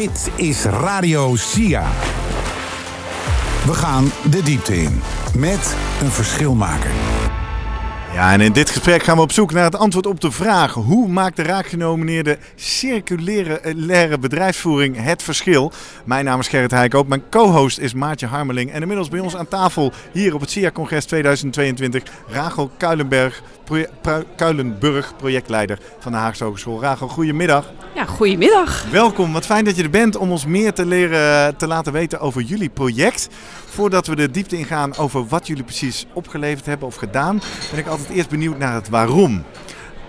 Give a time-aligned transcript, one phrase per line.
[0.00, 1.90] Dit is Radio SIA.
[3.66, 5.00] We gaan de diepte in
[5.34, 7.29] met een verschilmaker.
[8.12, 10.74] Ja, en in dit gesprek gaan we op zoek naar het antwoord op de vraag:
[10.74, 15.72] hoe maakt de raakgenomineerde circulaire bedrijfsvoering het verschil?
[16.04, 19.48] Mijn naam is Gerrit Heikoop, mijn co-host is Maartje Harmeling en inmiddels bij ons aan
[19.48, 23.42] tafel hier op het SIA-congres 2022 Rachel Kuilenberg,
[24.36, 26.80] Kuilenburg, projectleider van de Haagse Hogeschool.
[26.80, 27.72] Rachel, goedemiddag.
[27.94, 28.84] Ja, goedemiddag.
[28.90, 32.20] Welkom, wat fijn dat je er bent om ons meer te leren te laten weten
[32.20, 33.28] over jullie project.
[33.66, 37.86] Voordat we de diepte ingaan over wat jullie precies opgeleverd hebben of gedaan, ben ik
[37.86, 39.44] altijd eerst benieuwd naar het waarom.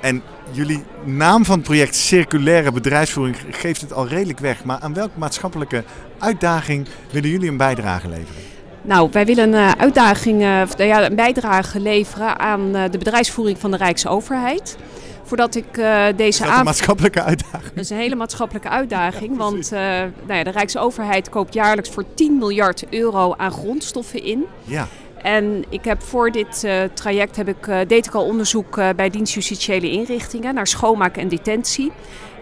[0.01, 4.63] En jullie naam van het project Circulaire Bedrijfsvoering geeft het al redelijk weg.
[4.63, 5.83] Maar aan welke maatschappelijke
[6.19, 8.41] uitdaging willen jullie een bijdrage leveren?
[8.81, 13.71] Nou, wij willen een uitdaging, uh, ja, een bijdrage leveren aan uh, de bedrijfsvoering van
[13.71, 14.77] de Rijksoverheid
[15.23, 16.59] voordat ik uh, deze aan.
[16.59, 17.73] een maatschappelijke uitdaging.
[17.73, 19.37] Dat is een hele maatschappelijke uitdaging.
[19.37, 24.45] want uh, nou ja, de Rijksoverheid koopt jaarlijks voor 10 miljard euro aan grondstoffen in.
[24.63, 24.87] Ja.
[25.23, 29.33] En ik heb voor dit uh, traject heb ik, deed ik al onderzoek bij dienst
[29.33, 31.91] justitiële inrichtingen naar schoonmaak en detentie.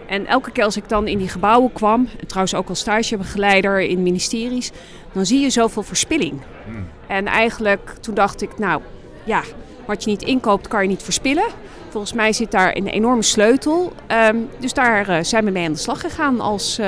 [0.06, 3.80] En elke keer als ik dan in die gebouwen kwam, en trouwens ook als stagebegeleider
[3.80, 4.70] in ministeries,
[5.12, 6.40] dan zie je zoveel verspilling.
[6.64, 6.88] Hmm.
[7.06, 8.82] En eigenlijk toen dacht ik, nou
[9.24, 9.42] ja,
[9.86, 11.46] wat je niet inkoopt kan je niet verspillen.
[11.88, 13.92] Volgens mij zit daar een enorme sleutel.
[14.28, 16.80] Um, dus daar zijn we mee aan de slag gegaan als...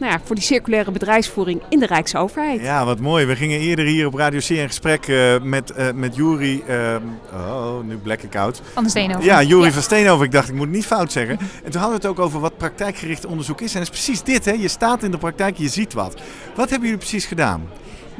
[0.00, 2.60] Nou ja, voor die circulaire bedrijfsvoering in de Rijksoverheid.
[2.60, 3.26] Ja, wat mooi.
[3.26, 6.62] We gingen eerder hier op Radio C in gesprek uh, met, uh, met Jury.
[6.68, 6.96] Uh,
[7.32, 8.62] oh, nu blik ik out.
[8.72, 9.24] Van de Steenhoven.
[9.24, 9.72] Ja, Jury ja.
[9.72, 10.26] van Steenhoven.
[10.26, 11.38] Ik dacht, ik moet het niet fout zeggen.
[11.38, 13.74] En toen hadden we het ook over wat praktijkgericht onderzoek is.
[13.74, 14.52] En dat is precies dit, hè?
[14.52, 16.20] Je staat in de praktijk, je ziet wat.
[16.54, 17.68] Wat hebben jullie precies gedaan?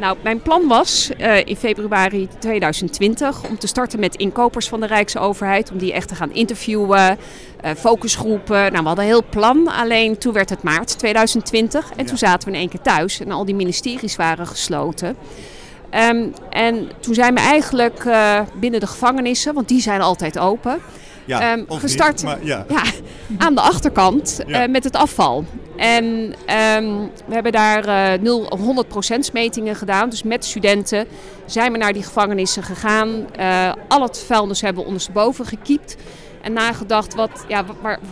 [0.01, 4.87] Nou, mijn plan was uh, in februari 2020 om te starten met inkopers van de
[4.87, 5.71] Rijksoverheid.
[5.71, 7.19] Om die echt te gaan interviewen,
[7.65, 8.73] uh, focusgroepen.
[8.73, 9.69] Nou, we hadden een heel plan.
[9.69, 12.05] Alleen toen werd het maart 2020 en ja.
[12.05, 15.17] toen zaten we in één keer thuis en al die ministeries waren gesloten.
[16.11, 20.79] Um, en toen zijn we eigenlijk uh, binnen de gevangenissen, want die zijn altijd open.
[21.25, 22.65] Ja, um, gestart niet, maar ja.
[22.69, 22.83] ja.
[23.39, 25.45] aan de achterkant uh, met het afval.
[25.81, 26.05] En
[26.85, 28.85] um, we hebben daar uh, 0,
[29.29, 30.11] 100% metingen gedaan.
[30.11, 31.07] Dus met studenten
[31.47, 33.27] zijn we naar die gevangenissen gegaan.
[33.39, 35.97] Uh, al het vuilnis hebben we ondersteboven gekiept.
[36.43, 37.65] En nagedacht, wat, ja,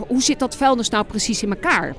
[0.07, 1.95] hoe zit dat vuilnis nou precies in elkaar?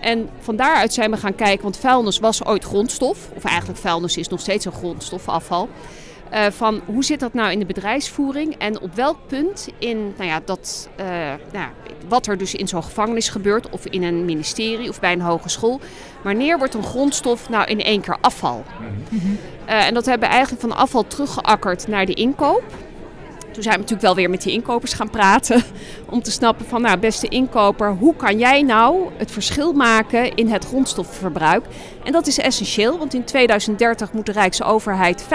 [0.00, 3.18] En van daaruit zijn we gaan kijken, want vuilnis was ooit grondstof.
[3.34, 5.68] Of eigenlijk vuilnis is nog steeds een grondstofafval.
[6.32, 10.28] Uh, van hoe zit dat nou in de bedrijfsvoering en op welk punt in nou
[10.28, 11.06] ja, dat, uh,
[11.52, 11.68] nou,
[12.08, 15.80] wat er dus in zo'n gevangenis gebeurt, of in een ministerie of bij een hogeschool,
[16.22, 18.64] wanneer wordt een grondstof nou in één keer afval?
[19.10, 19.38] Mm-hmm.
[19.68, 22.64] Uh, en dat hebben we eigenlijk van afval teruggeakkerd naar de inkoop.
[23.58, 25.62] Toen zijn we natuurlijk wel weer met die inkopers gaan praten.
[26.10, 30.48] Om te snappen van, nou beste inkoper, hoe kan jij nou het verschil maken in
[30.48, 31.64] het grondstoffenverbruik?
[32.04, 35.26] En dat is essentieel, want in 2030 moet de Rijksoverheid 50%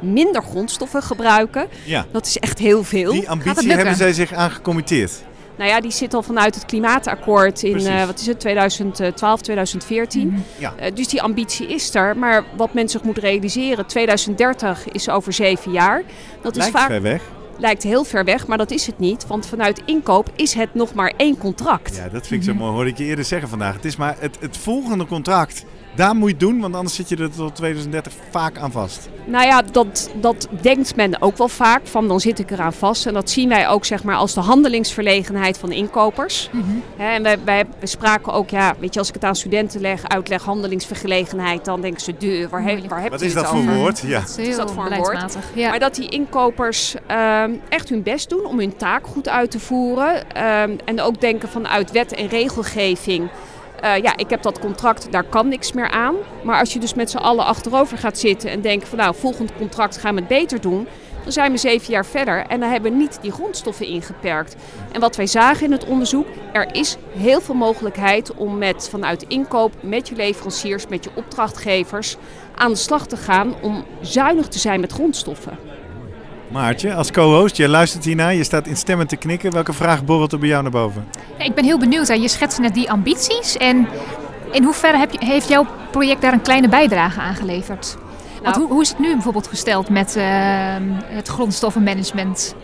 [0.00, 1.68] minder grondstoffen gebruiken.
[1.84, 2.06] Ja.
[2.10, 3.12] Dat is echt heel veel.
[3.12, 5.22] Die ambitie hebben zij zich aangecommitteerd.
[5.56, 10.26] Nou ja, die zit al vanuit het klimaatakkoord in uh, wat is het, 2012, 2014.
[10.26, 10.44] Mm-hmm.
[10.58, 10.74] Ja.
[10.80, 12.16] Uh, dus die ambitie is er.
[12.16, 16.02] Maar wat men zich moet realiseren, 2030 is over zeven jaar.
[16.40, 17.22] Dat Lijkt is vaak ver weg.
[17.58, 19.26] Lijkt heel ver weg, maar dat is het niet.
[19.26, 21.96] Want vanuit inkoop is het nog maar één contract.
[21.96, 22.72] Ja, dat vind ik zo mooi.
[22.72, 23.74] Hoorde ik je eerder zeggen vandaag.
[23.74, 25.64] Het is maar het, het volgende contract
[25.96, 29.08] daar moet je het doen, want anders zit je er tot 2030 vaak aan vast.
[29.24, 33.06] Nou ja, dat, dat denkt men ook wel vaak, van dan zit ik eraan vast.
[33.06, 36.50] En dat zien wij ook zeg maar als de handelingsverlegenheid van inkopers.
[36.96, 40.08] He, en wij, wij spraken ook, ja, weet je, als ik het aan studenten leg,
[40.08, 43.64] uitleg handelingsverlegenheid, dan denken ze, de, waar, he, waar heb Wat je is dat over?
[43.64, 44.00] voor woord?
[44.00, 44.20] Ja.
[44.20, 45.36] Dat is, is dat voor een woord?
[45.54, 45.70] Ja.
[45.70, 49.60] Maar dat die inkopers um, echt hun best doen om hun taak goed uit te
[49.60, 50.16] voeren.
[50.16, 53.28] Um, en ook denken vanuit wet en regelgeving.
[53.84, 56.14] Uh, ja, ik heb dat contract, daar kan niks meer aan.
[56.42, 59.56] Maar als je dus met z'n allen achterover gaat zitten en denkt van nou, volgend
[59.56, 60.86] contract gaan we het beter doen.
[61.22, 64.56] Dan zijn we zeven jaar verder en dan hebben we niet die grondstoffen ingeperkt.
[64.92, 69.24] En wat wij zagen in het onderzoek, er is heel veel mogelijkheid om met, vanuit
[69.28, 72.16] inkoop, met je leveranciers, met je opdrachtgevers
[72.54, 75.58] aan de slag te gaan om zuinig te zijn met grondstoffen.
[76.48, 79.52] Maartje, als co-host, je luistert hiernaar, je staat in stemmen te knikken.
[79.52, 81.08] Welke vraag borrelt er bij jou naar boven?
[81.38, 82.08] Ja, ik ben heel benieuwd.
[82.08, 82.14] Hè.
[82.14, 83.56] Je schetst net die ambities.
[83.56, 83.88] En
[84.52, 87.96] in hoeverre heb je, heeft jouw project daar een kleine bijdrage aan geleverd?
[87.96, 90.24] Nou, Want hoe, hoe, is het nu bijvoorbeeld gesteld met uh,
[91.04, 92.54] het grondstoffenmanagement?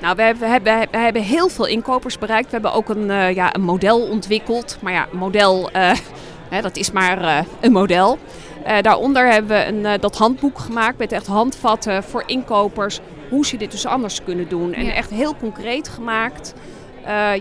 [0.00, 2.46] Nou, we hebben, we, hebben, we hebben, heel veel inkopers bereikt.
[2.46, 4.78] We hebben ook een, uh, ja, een model ontwikkeld.
[4.80, 5.90] Maar ja, een model, uh,
[6.54, 8.18] hè, dat is maar een model.
[8.66, 13.00] Uh, daaronder hebben we een, uh, dat handboek gemaakt met echt handvatten voor inkopers.
[13.32, 14.72] Hoe ze dit dus anders kunnen doen.
[14.72, 16.54] En echt heel concreet gemaakt.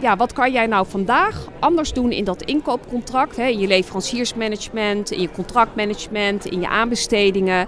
[0.01, 3.35] ja, wat kan jij nou vandaag anders doen in dat inkoopcontract?
[3.35, 7.67] Hè, in je leveranciersmanagement, in je contractmanagement, in je aanbestedingen.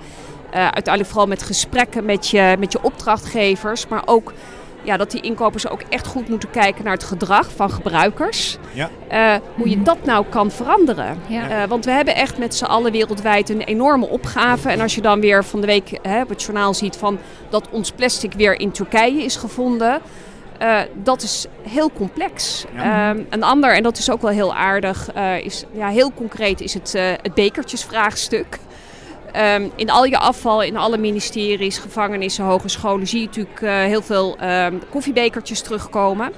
[0.51, 4.33] uiteindelijk vooral met gesprekken met je, met je opdrachtgevers, maar ook
[4.83, 8.57] ja, dat die inkopers ook echt goed moeten kijken naar het gedrag van gebruikers.
[8.71, 8.89] Ja.
[9.11, 11.19] Uh, hoe je dat nou kan veranderen.
[11.27, 11.49] Ja.
[11.49, 14.69] Uh, want we hebben echt met z'n allen wereldwijd een enorme opgave.
[14.69, 17.17] En als je dan weer van de week hè, op het journaal ziet van
[17.49, 20.01] dat ons plastic weer in Turkije is gevonden.
[20.61, 22.65] Uh, dat is heel complex.
[22.75, 23.15] Ja.
[23.29, 25.13] een ander, en dat is ook wel heel aardig,
[25.43, 28.59] is ja, heel concreet, is het, het bekertjesvraagstuk.
[29.37, 34.01] Um, in al je afval, in alle ministeries, gevangenissen, hogescholen zie je natuurlijk uh, heel
[34.01, 36.31] veel um, koffiebekertjes terugkomen.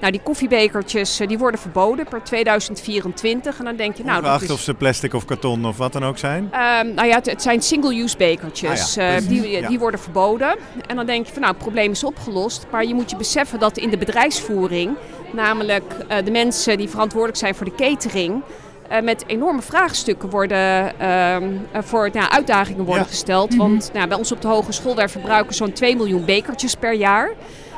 [0.00, 3.58] Nou, die koffiebekertjes uh, die worden verboden per 2024.
[3.58, 4.18] En dan denk je, nou.
[4.18, 4.50] Ongeacht is...
[4.50, 6.42] of ze plastic of karton of wat dan ook zijn?
[6.42, 8.98] Um, nou ja, het, het zijn single-use bekertjes.
[8.98, 9.20] Ah, ja.
[9.20, 9.68] uh, die, ja.
[9.68, 10.56] die worden verboden.
[10.86, 12.66] En dan denk je van, nou, het probleem is opgelost.
[12.70, 14.96] Maar je moet je beseffen dat in de bedrijfsvoering,
[15.32, 15.94] namelijk
[16.24, 18.42] de mensen die verantwoordelijk zijn voor de catering.
[18.92, 21.36] Uh, met enorme vraagstukken worden, uh,
[21.82, 23.50] voor nou, uitdagingen worden gesteld.
[23.50, 23.58] Mhm.
[23.58, 27.30] Want nou, bij ons op de hogeschool wij verbruiken zo'n 2 miljoen bekertjes per jaar.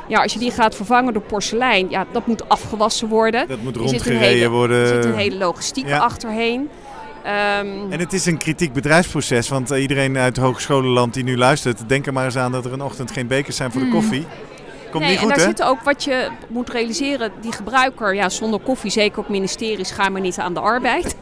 [0.07, 3.47] Ja, als je die gaat vervangen door porselein, ja, dat moet afgewassen worden.
[3.47, 4.77] Dat moet rondgereden worden.
[4.77, 5.97] Er zit een hele logistiek ja.
[5.97, 6.69] achterheen.
[7.25, 11.89] Um, en het is een kritiek bedrijfsproces, want iedereen uit het hogescholenland die nu luistert,
[11.89, 13.95] denk er maar eens aan dat er een ochtend geen bekers zijn voor de mhm.
[13.95, 14.25] koffie.
[14.91, 17.31] Komt nee, niet goed, en daar zit ook wat je moet realiseren.
[17.41, 21.15] Die gebruiker, ja, zonder koffie, zeker op ministeries, gaan we niet aan de arbeid.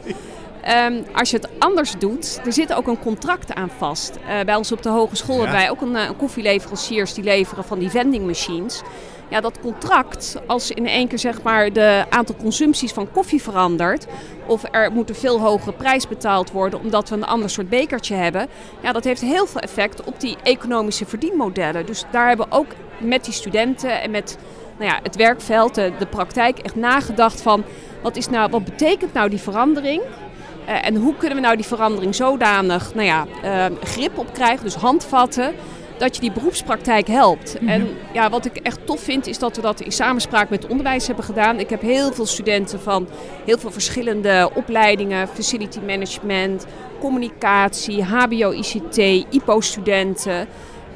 [0.86, 4.16] Um, als je het anders doet, er zit ook een contract aan vast.
[4.16, 5.40] Uh, bij ons op de hogeschool ja.
[5.40, 8.82] hebben wij ook een, een koffieleveranciers die leveren van die vending machines.
[9.30, 14.06] Ja, dat contract, als in één keer zeg maar de aantal consumpties van koffie verandert,
[14.46, 18.14] of er moet een veel hogere prijs betaald worden omdat we een ander soort bekertje
[18.14, 18.48] hebben,
[18.80, 21.86] ja, dat heeft heel veel effect op die economische verdienmodellen.
[21.86, 22.66] Dus daar hebben we ook
[22.98, 24.38] met die studenten en met
[24.78, 27.64] nou ja, het werkveld, de, de praktijk, echt nagedacht van
[28.02, 30.02] wat, is nou, wat betekent nou die verandering?
[30.68, 34.64] Uh, en hoe kunnen we nou die verandering zodanig nou ja, uh, grip op krijgen,
[34.64, 35.54] dus handvatten,
[35.98, 37.60] dat je die beroepspraktijk helpt.
[37.60, 37.70] Mhm.
[37.70, 40.70] En ja, wat ik echt tof vind, is dat we dat in samenspraak met het
[40.70, 41.58] onderwijs hebben gedaan.
[41.58, 43.08] Ik heb heel veel studenten van
[43.44, 46.66] heel veel verschillende opleidingen, facility management,
[47.00, 48.96] communicatie, HBO, ICT,
[49.30, 50.48] IPO-studenten.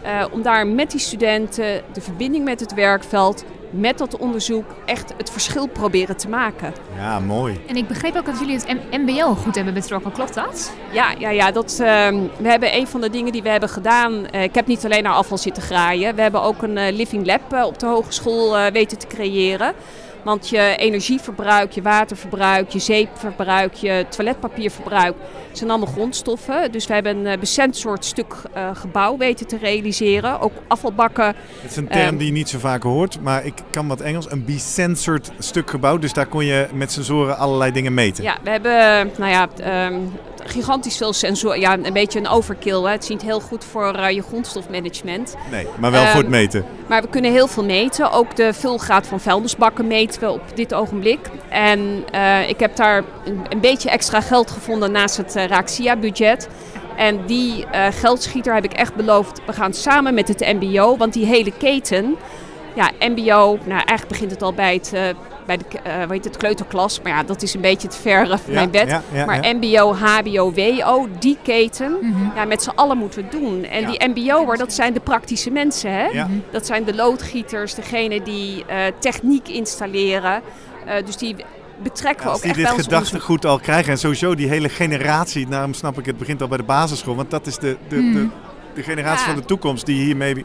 [0.04, 5.14] Uh, om daar met die studenten de verbinding met het werkveld, met dat onderzoek, echt
[5.16, 6.72] het verschil proberen te maken.
[6.96, 7.60] Ja, mooi.
[7.66, 10.72] En ik begreep ook dat jullie het MBO goed hebben betrokken, klopt dat?
[10.92, 12.08] Ja, ja, ja dat, uh,
[12.38, 14.12] we hebben een van de dingen die we hebben gedaan.
[14.12, 16.14] Uh, ik heb niet alleen naar afval zitten graaien.
[16.14, 19.74] We hebben ook een uh, living lab op de hogeschool weten te creëren.
[20.24, 25.14] Want je energieverbruik, je waterverbruik, je zeepverbruik, je toiletpapierverbruik
[25.52, 26.72] zijn allemaal grondstoffen.
[26.72, 30.40] Dus we hebben een uh, soort stuk uh, gebouw weten te realiseren.
[30.40, 31.26] Ook afvalbakken.
[31.60, 34.00] Het is een term um, die je niet zo vaak hoort, maar ik kan wat
[34.00, 34.30] Engels.
[34.30, 35.98] Een be-censored stuk gebouw.
[35.98, 38.24] Dus daar kon je met sensoren allerlei dingen meten.
[38.24, 39.48] Ja, we hebben, nou ja,
[39.86, 40.12] um,
[40.44, 41.60] gigantisch veel sensoren.
[41.60, 42.82] Ja, een beetje een overkill.
[42.82, 42.90] Hè.
[42.90, 45.34] Het is niet heel goed voor uh, je grondstofmanagement.
[45.50, 46.64] Nee, maar wel um, voor het meten.
[46.86, 48.10] Maar we kunnen heel veel meten.
[48.10, 51.20] Ook de vulgraad van vuilnisbakken meten we op dit ogenblik.
[51.48, 56.48] En uh, ik heb daar een, een, beetje extra geld gevonden naast het uh, Raxia-budget.
[56.96, 61.26] En die geldschieter heb ik echt beloofd, we gaan samen met het MBO, want die
[61.26, 62.16] hele keten,
[62.74, 64.92] ja, MBO, nou eigenlijk begint het al bij het
[65.46, 67.00] bij de uh, weet het, kleuterklas.
[67.02, 68.88] Maar ja, dat is een beetje te ver van ja, mijn bed.
[68.88, 72.32] Ja, ja, maar MBO, HBO, WO, die keten, mm -hmm.
[72.34, 73.64] ja, met z'n allen moeten we het doen.
[73.64, 75.92] En die MBO'er, dat zijn de praktische mensen.
[75.92, 76.08] Hè?
[76.08, 76.30] Mhm.
[76.50, 80.42] Dat zijn de loodgieters, degene die uh, techniek installeren.
[80.86, 81.36] Uh, dus die
[81.82, 83.92] betrekken we ook echt bij ons dit gedachtegoed al krijgen.
[83.92, 87.14] En sowieso die hele generatie, daarom snap ik het begint al bij de basisschool.
[87.16, 88.12] Want dat is de, de, mm.
[88.12, 88.28] de, mhm.
[88.74, 90.44] de, generatie van de toekomst die hiermee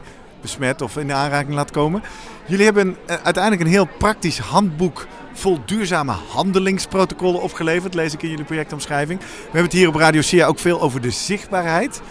[0.82, 2.04] of in de aanraking laat komen.
[2.46, 8.30] Jullie hebben uh, uiteindelijk een heel praktisch handboek vol duurzame handelingsprotocollen opgeleverd, lees ik in
[8.30, 9.20] jullie projectomschrijving.
[9.20, 12.01] We hebben het hier op Radio SIA ook veel over de zichtbaarheid.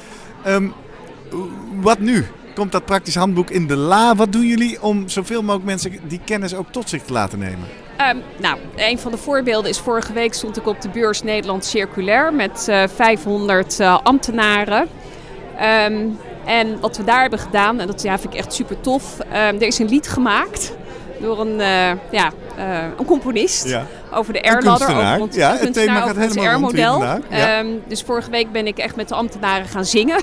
[0.46, 0.74] Um,
[1.80, 2.26] wat nu?
[2.54, 4.14] Komt dat praktisch handboek in de la?
[4.14, 7.68] Wat doen jullie om zoveel mogelijk mensen die kennis ook tot zich te laten nemen?
[8.00, 11.64] Um, nou, een van de voorbeelden is vorige week stond ik op de beurs Nederland
[11.64, 14.88] Circulair met uh, 500 uh, ambtenaren.
[15.62, 19.18] Um, en wat we daar hebben gedaan, en dat ja, vind ik echt super tof.
[19.20, 20.72] Um, er is een lied gemaakt
[21.20, 23.86] door een, uh, ja, uh, een componist ja.
[24.12, 24.96] over de airladder.
[24.96, 27.02] Over ons, ja, het thema gaat helemaal air-model.
[27.30, 27.58] Ja.
[27.58, 30.22] Um, dus vorige week ben ik echt met de ambtenaren gaan zingen.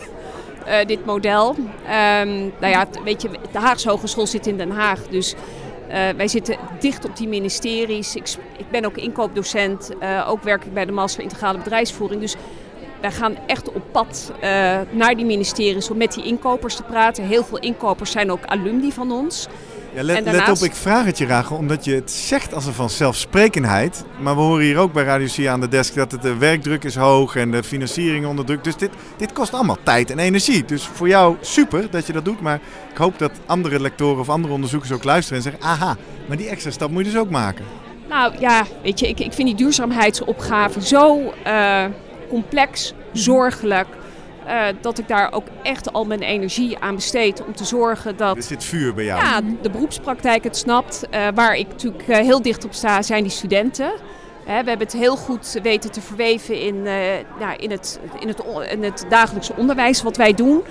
[0.68, 1.50] Uh, dit model.
[1.50, 5.00] Um, nou ja, weet je, de Haagse Hogeschool zit in Den Haag.
[5.10, 5.36] Dus
[6.16, 8.16] wij zitten dicht op die ministeries.
[8.16, 9.90] Ik, ik ben ook inkoopdocent.
[10.28, 12.22] ook werk ik bij de Master Integrale Bedrijfsvoering.
[12.22, 12.36] Dus
[13.04, 14.40] wij gaan echt op pad uh,
[14.92, 17.24] naar die ministeries om met die inkopers te praten.
[17.24, 19.48] Heel veel inkopers zijn ook alumni van ons.
[19.94, 22.74] Ja, let, let, op, ik vraag het je Rachel, omdat je het zegt als een
[22.74, 24.04] vanzelfsprekendheid.
[24.20, 26.84] Maar we horen hier ook bij Radio C aan de desk dat het de werkdruk
[26.84, 28.64] is hoog en de financiering onder druk.
[28.64, 30.66] Dus dit, dit kost allemaal tijd en energie.
[30.66, 32.42] Dus voor jou super dat je dat doet.
[32.42, 32.60] Maar
[32.92, 35.62] ik hoop dat andere lectoren of andere onderzoekers ook luisteren en zeggen...
[35.62, 37.66] aha, maar die extra stap moet je dus ook maken.
[38.10, 41.86] Nou ja, weet je, ik, ik vind die duurzaamheidsopgave zo uh,
[42.34, 43.88] complex, zorgelijk
[44.48, 48.38] uh, dat ik daar ook echt al mijn energie aan besteed om te zorgen dat...
[48.38, 49.22] Er zit vuur bij jou.
[49.22, 51.04] Ja, de beroepspraktijk het snapt.
[51.12, 53.92] Uh, waar ik natuurlijk uh, heel dicht op sta, zijn die studenten.
[54.46, 56.84] we hebben het heel goed weten te verweven in,
[57.40, 60.64] ja, in, het, in, het, in het dagelijkse onderwijs wat wij doen.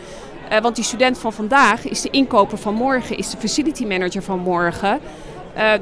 [0.63, 4.39] want die student van vandaag is de inkoper van morgen, is de facility manager van
[4.39, 5.01] morgen.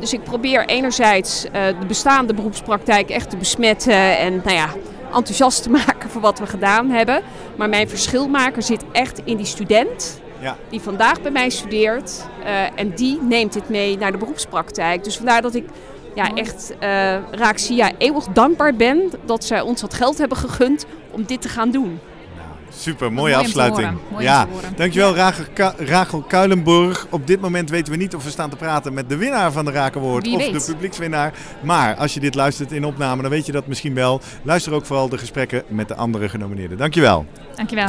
[0.01, 4.69] dus ik probeer enerzijds de bestaande beroepspraktijk echt te besmetten en nou ja,
[5.14, 7.23] enthousiast te maken voor wat we gedaan hebben.
[7.57, 10.21] Maar mijn verschilmaker zit echt in die student.
[10.40, 10.57] Ja.
[10.69, 12.26] Die vandaag bij mij studeert.
[12.45, 15.05] Uh, en die neemt het mee naar de beroepspraktijk.
[15.05, 15.64] Dus vandaar dat ik
[16.14, 21.25] ja, echt uh, Raaksia eeuwig dankbaar ben dat zij ons dat geld hebben gegund om
[21.25, 22.00] dit te gaan doen.
[22.77, 23.99] Super, mooie afsluiting.
[24.19, 24.47] ja,
[24.77, 25.45] dankjewel Rachel,
[25.79, 27.07] Rachel Kuilenburg.
[27.11, 29.65] Op dit moment weten we niet of we staan te praten met de winnaar van
[29.65, 31.33] de Rakenwoord of de publiekswinnaar.
[31.62, 34.21] Maar als je dit luistert in opname, dan weet je dat misschien wel.
[34.43, 36.79] Luister ook vooral de gesprekken met de andere genomineerden.
[36.79, 37.27] Dankjewel.
[37.57, 37.87] Dankjewel.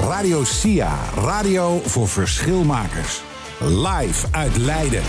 [0.00, 3.22] Radio SIA, radio voor verschilmakers.
[3.60, 5.02] Live uit Leiden.